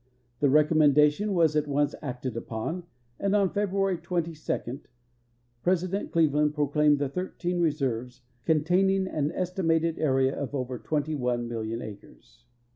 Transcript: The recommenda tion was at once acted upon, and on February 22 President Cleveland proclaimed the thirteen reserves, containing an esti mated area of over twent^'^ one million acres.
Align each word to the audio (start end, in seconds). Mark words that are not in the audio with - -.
The 0.39 0.47
recommenda 0.47 1.11
tion 1.11 1.31
was 1.35 1.55
at 1.55 1.67
once 1.67 1.93
acted 2.01 2.35
upon, 2.35 2.85
and 3.19 3.35
on 3.35 3.51
February 3.53 3.99
22 3.99 4.79
President 5.61 6.11
Cleveland 6.11 6.55
proclaimed 6.55 6.97
the 6.97 7.07
thirteen 7.07 7.59
reserves, 7.61 8.23
containing 8.43 9.05
an 9.07 9.31
esti 9.31 9.61
mated 9.61 9.99
area 9.99 10.35
of 10.35 10.55
over 10.55 10.79
twent^'^ 10.79 11.15
one 11.15 11.47
million 11.47 11.83
acres. 11.83 12.45